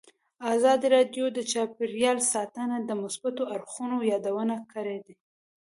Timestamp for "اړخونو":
3.55-3.97